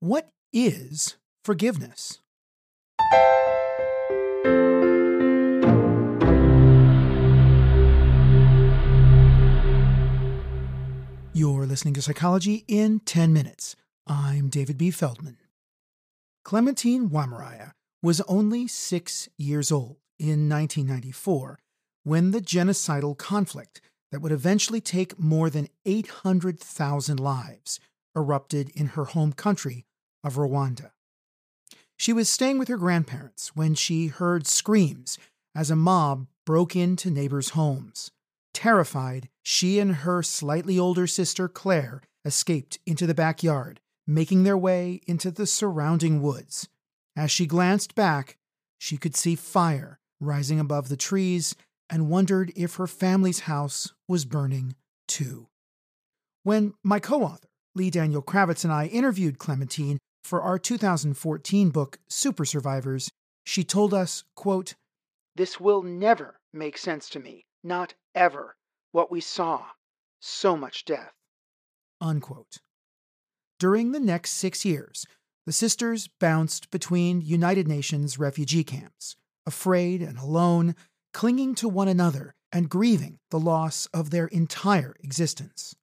[0.00, 2.20] What is forgiveness?
[11.32, 13.74] You're listening to Psychology in 10 Minutes.
[14.06, 14.92] I'm David B.
[14.92, 15.38] Feldman.
[16.44, 21.58] Clementine Wamariya was only six years old in 1994
[22.04, 23.80] when the genocidal conflict
[24.12, 27.80] that would eventually take more than 800,000 lives
[28.14, 29.86] erupted in her home country
[30.22, 30.90] of Rwanda.
[31.96, 35.18] She was staying with her grandparents when she heard screams
[35.54, 38.10] as a mob broke into neighbors' homes.
[38.54, 45.00] Terrified, she and her slightly older sister Claire escaped into the backyard, making their way
[45.06, 46.68] into the surrounding woods.
[47.16, 48.36] As she glanced back,
[48.78, 51.54] she could see fire rising above the trees
[51.90, 54.74] and wondered if her family's house was burning
[55.06, 55.48] too.
[56.42, 61.98] When my co author, Lee Daniel Kravetz, and I interviewed Clementine for our 2014 book,
[62.08, 63.10] Super Survivors,
[63.44, 64.74] she told us, quote,
[65.36, 68.56] This will never make sense to me, not ever,
[68.92, 69.64] what we saw.
[70.20, 71.12] So much death.
[72.00, 72.58] Unquote.
[73.58, 75.06] During the next six years,
[75.46, 79.16] the sisters bounced between United Nations refugee camps,
[79.46, 80.76] afraid and alone,
[81.14, 85.74] clinging to one another and grieving the loss of their entire existence.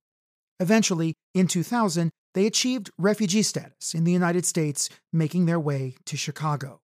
[0.60, 6.18] Eventually, in 2000, they achieved refugee status in the United States, making their way to
[6.18, 6.82] Chicago.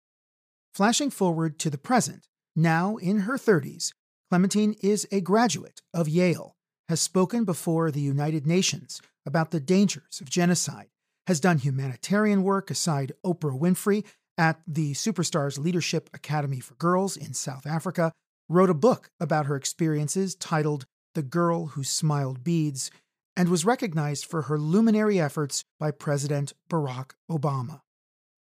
[0.74, 3.94] Flashing forward to the present, now in her 30s,
[4.30, 6.56] Clementine is a graduate of Yale,
[6.90, 10.90] has spoken before the United Nations about the dangers of genocide,
[11.28, 14.04] has done humanitarian work aside Oprah Winfrey
[14.38, 18.12] at the Superstars Leadership Academy for Girls in South Africa,
[18.50, 22.90] wrote a book about her experiences titled The Girl Who Smiled Beads,
[23.36, 27.82] and was recognized for her luminary efforts by President Barack Obama.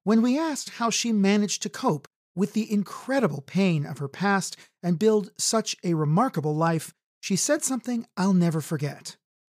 [0.03, 4.57] When we asked how she managed to cope with the incredible pain of her past
[4.81, 9.17] and build such a remarkable life, she said something I'll never forget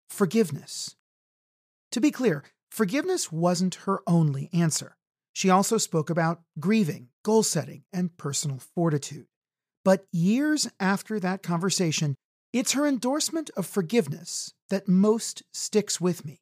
[0.10, 0.96] forgiveness.
[1.92, 4.96] To be clear, forgiveness wasn't her only answer.
[5.34, 9.28] She also spoke about grieving, goal setting, and personal fortitude.
[9.86, 12.16] But years after that conversation,
[12.54, 16.42] it's her endorsement of forgiveness that most sticks with me.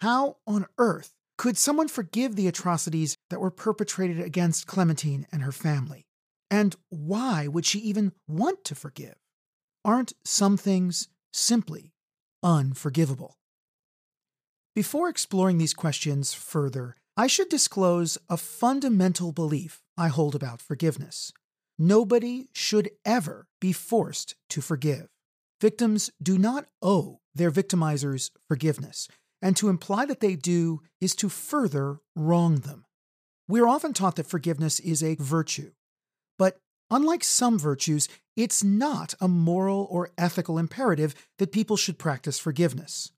[0.00, 5.52] How on earth could someone forgive the atrocities that were perpetrated against Clementine and her
[5.52, 6.06] family?
[6.50, 9.16] And why would she even want to forgive?
[9.84, 11.92] Aren't some things simply
[12.42, 13.36] unforgivable?
[14.74, 21.32] Before exploring these questions further, I should disclose a fundamental belief I hold about forgiveness.
[21.78, 25.08] Nobody should ever be forced to forgive.
[25.62, 29.06] Victims do not owe their victimizers forgiveness,
[29.40, 32.84] and to imply that they do is to further wrong them.
[33.46, 35.70] We are often taught that forgiveness is a virtue,
[36.36, 36.58] but
[36.90, 43.12] unlike some virtues, it's not a moral or ethical imperative that people should practice forgiveness.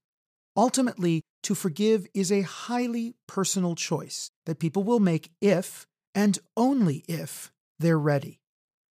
[0.55, 7.07] Ultimately, to forgive is a highly personal choice that people will make if, and only
[7.09, 8.43] if, they're ready.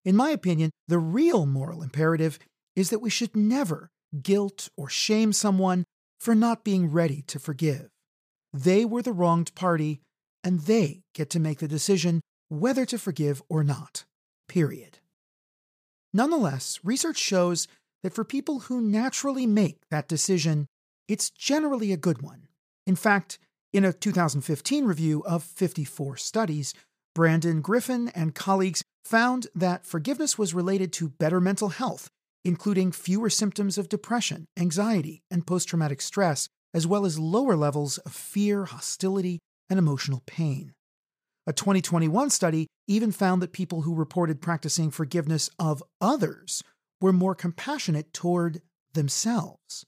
[0.03, 2.39] In my opinion, the real moral imperative
[2.75, 3.89] is that we should never
[4.21, 5.83] guilt or shame someone
[6.19, 7.89] for not being ready to forgive.
[8.53, 10.01] They were the wronged party,
[10.43, 14.05] and they get to make the decision whether to forgive or not.
[14.47, 14.99] Period.
[16.13, 17.67] Nonetheless, research shows
[18.03, 20.67] that for people who naturally make that decision,
[21.07, 22.47] it's generally a good one.
[22.85, 23.39] In fact,
[23.71, 26.73] in a 2015 review of 54 studies,
[27.15, 32.09] Brandon Griffin and colleagues found that forgiveness was related to better mental health
[32.45, 37.97] including fewer symptoms of depression, anxiety, and post traumatic stress, as well as lower levels
[37.99, 39.39] of fear, hostility,
[39.69, 40.73] and emotional pain.
[41.45, 46.63] A 2021 study even found that people who reported practicing forgiveness of others
[47.01, 48.61] were more compassionate toward
[48.93, 49.85] themselves.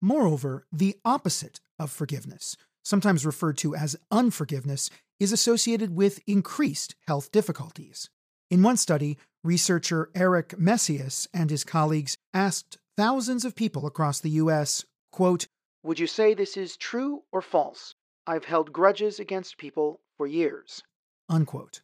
[0.00, 4.88] Moreover, the opposite of forgiveness, sometimes referred to as unforgiveness,
[5.18, 8.08] is associated with increased health difficulties.
[8.50, 14.30] In one study, researcher Erick Messias and his colleagues asked thousands of people across the
[14.30, 15.46] U.S., quote,
[15.82, 17.94] Would you say this is true or false?
[18.26, 20.82] I've held grudges against people for years.
[21.28, 21.82] Unquote.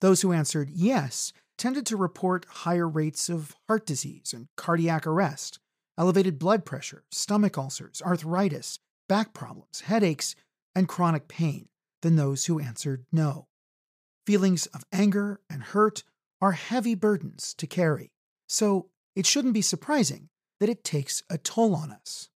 [0.00, 5.58] Those who answered yes tended to report higher rates of heart disease and cardiac arrest,
[5.98, 10.34] elevated blood pressure, stomach ulcers, arthritis, back problems, headaches,
[10.74, 11.68] and chronic pain
[12.00, 13.46] than those who answered no.
[14.30, 16.04] Feelings of anger and hurt
[16.40, 18.12] are heavy burdens to carry,
[18.48, 20.28] so it shouldn't be surprising
[20.60, 22.28] that it takes a toll on us.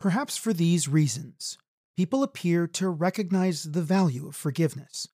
[0.00, 1.58] Perhaps for these reasons,
[1.94, 5.06] people appear to recognize the value of forgiveness.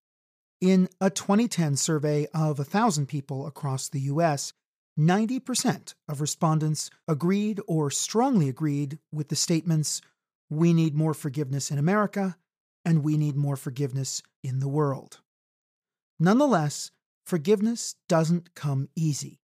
[0.60, 4.52] In a 2010 survey of 1,000 people across the U.S.,
[4.96, 10.00] 90% of respondents agreed or strongly agreed with the statements,
[10.48, 12.36] We need more forgiveness in America,
[12.84, 15.18] and we need more forgiveness in the world.
[16.24, 16.90] Nonetheless,
[17.26, 19.42] forgiveness doesn't come easy.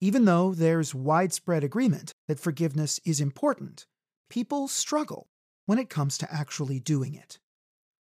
[0.00, 3.84] Even though there's widespread agreement that forgiveness is important,
[4.30, 5.28] people struggle
[5.66, 7.38] when it comes to actually doing it.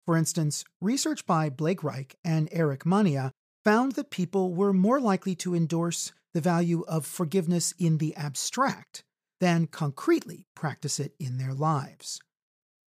[0.04, 3.30] For instance, research by Blake Riek and Eric Mania
[3.64, 9.04] found that people were more likely to endorse the value of forgiveness in the abstract
[9.38, 12.18] than concretely practice it in their lives.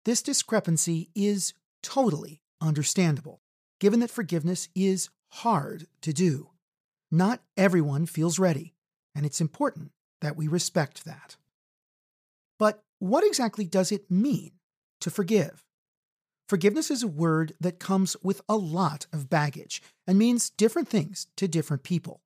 [0.04, 1.54] This discrepancy is
[1.84, 3.42] totally understandable,
[3.78, 6.50] given that forgiveness is hard to do.
[7.10, 8.74] Not everyone feels ready,
[9.14, 11.36] and it's important that we respect that.
[12.58, 14.52] But what exactly does it mean
[15.00, 15.64] to forgive?
[16.48, 21.28] Forgiveness is a word that comes with a lot of baggage and means different things
[21.36, 22.20] to different people.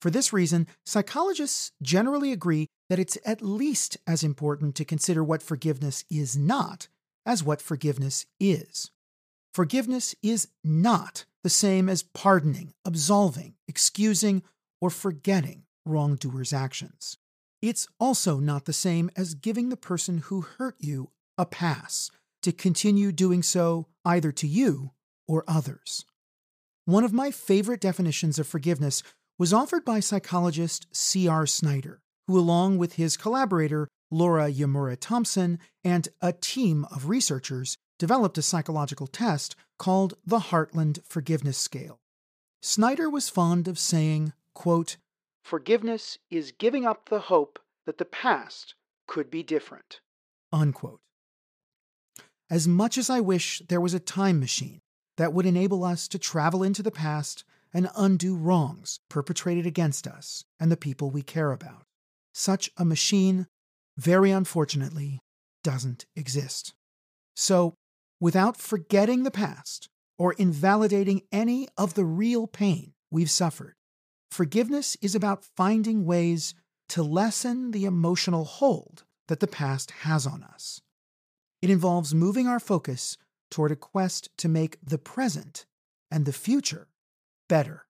[0.00, 5.42] For this reason, psychologists generally agree that it's at least as important to consider what
[5.42, 6.88] forgiveness is not
[7.24, 8.90] as what forgiveness is.
[9.54, 14.42] Forgiveness is not the same as pardoning, absolving, excusing,
[14.80, 17.16] or forgetting wrongdoers' actions.
[17.62, 22.10] It's also not the same as giving the person who hurt you a pass
[22.42, 24.92] to continue doing so either to you
[25.28, 26.04] or others.
[26.86, 29.02] One of my favorite definitions of forgiveness
[29.38, 31.46] was offered by psychologist C.R.
[31.46, 38.38] Snyder, who, along with his collaborator Laura Yamhure Thompson and a team of researchers, developed
[38.38, 41.98] a psychological test called the Heartland Forgiveness Scale.
[42.60, 44.98] Snyder was fond of saying, quote,
[45.42, 48.74] Forgiveness is giving up the hope that the past
[49.08, 50.00] could be different.
[50.52, 51.00] Unquote.
[52.50, 54.80] As much as I wish there was a time machine
[55.16, 60.44] that would enable us to travel into the past and undo wrongs perpetrated against us
[60.60, 61.84] and the people we care about,
[62.34, 63.46] such a machine,
[63.96, 65.20] very unfortunately,
[65.64, 66.74] doesn't exist.
[67.34, 67.76] So,
[68.20, 69.88] without forgetting the past
[70.18, 73.74] or invalidating any of the real pain we've suffered,
[74.30, 76.54] forgiveness is about finding ways
[76.90, 80.80] to lessen the emotional hold that the past has on us.
[81.62, 83.16] It involves moving our focus
[83.50, 85.66] toward a quest to make the present
[86.10, 86.88] and the future
[87.48, 87.86] better.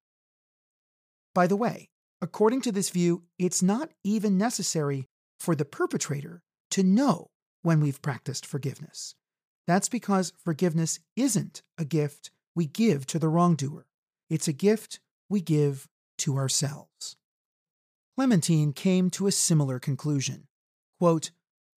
[1.34, 1.88] By the way,
[2.20, 5.06] according to this view, it's not even necessary
[5.38, 6.42] for the perpetrator
[6.72, 7.28] to know
[7.62, 9.14] when we've practiced forgiveness.
[9.66, 13.86] That's because forgiveness isn't a gift we give to the wrongdoer,
[14.28, 17.16] it's a gift we give to ourselves.
[18.16, 20.48] Clementine came to a similar conclusion.
[20.98, 21.30] Quote,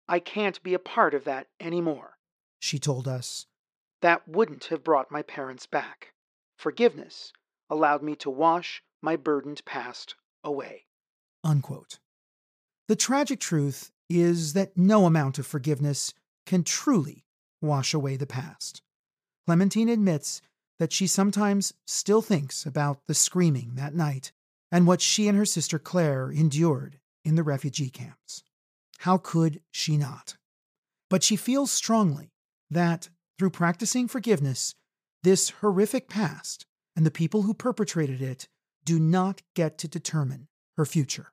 [0.08, 2.18] I can't be a part of that anymore,
[2.60, 3.46] she told us.
[4.02, 6.14] That wouldn't have brought my parents back.
[6.58, 7.32] Forgiveness
[7.70, 10.86] allowed me to wash my burdened past away.
[11.44, 12.00] Unquote.
[12.88, 16.14] The tragic truth is that no amount of forgiveness
[16.46, 17.23] can truly
[17.64, 18.82] wash away the past.
[19.48, 20.42] Clementine admits
[20.80, 24.32] that she sometimes still thinks about the screaming that night
[24.72, 28.44] and what she and her sister Claire endured in the refugee camps.
[29.00, 30.36] How could she not?
[31.10, 32.32] But she feels strongly
[32.70, 34.76] that through practicing forgiveness,
[35.24, 38.48] this horrific past and the people who perpetrated it
[38.86, 40.48] do not get to determine
[40.78, 41.32] her future.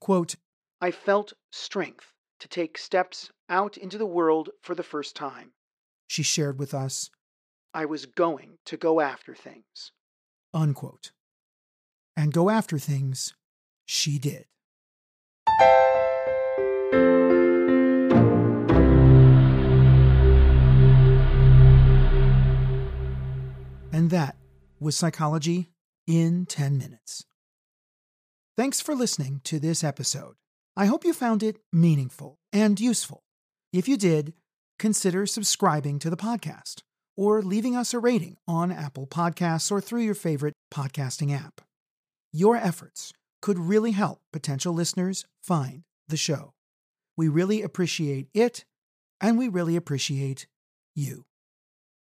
[0.00, 0.36] Quote,
[0.80, 5.52] I felt strength to take steps out into the world for the first time.
[6.08, 7.10] She shared with us,
[7.72, 9.92] I was going to go after things.
[10.52, 11.12] Unquote
[12.18, 13.32] and go after things
[13.86, 14.44] she did.
[23.92, 24.34] And that
[24.80, 25.70] was Psychology
[26.08, 27.24] in 10 Minutes.
[28.56, 30.34] Thanks for listening to this episode.
[30.76, 33.22] I hope you found it meaningful and useful.
[33.72, 34.34] If you did,
[34.78, 36.82] consider subscribing to the podcast
[37.16, 41.60] or leaving us a rating on Apple Podcasts or through your favorite podcasting app.
[42.32, 46.52] Your efforts could really help potential listeners find the show.
[47.16, 48.64] We really appreciate it,
[49.20, 50.46] and we really appreciate
[50.94, 51.27] you.